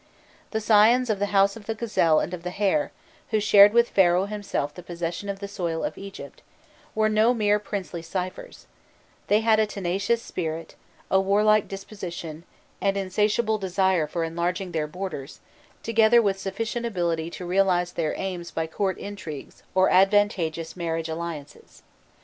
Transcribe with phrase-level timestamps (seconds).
[0.49, 2.91] These scions of the house of the Gazelle and of the Hare,
[3.29, 6.41] who shared with Pharaoh himself the possession of the soil of Egypt,
[6.95, 8.65] were no mere princely ciphers:
[9.27, 10.73] they had a tenacious spirit,
[11.11, 12.45] a warlike disposition,
[12.81, 15.39] an insatiable desire for enlarging their borders,
[15.83, 21.83] together with sufficient ability to realize their aims by court intrigues or advantageous marriage alliances.